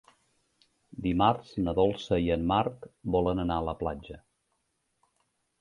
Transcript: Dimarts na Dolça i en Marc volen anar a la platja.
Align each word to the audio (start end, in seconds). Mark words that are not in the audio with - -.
Dimarts 1.07 1.51
na 1.67 1.75
Dolça 1.79 2.19
i 2.29 2.33
en 2.37 2.47
Marc 2.53 2.87
volen 3.17 3.45
anar 3.45 3.61
a 3.63 3.67
la 3.71 3.79
platja. 3.85 4.21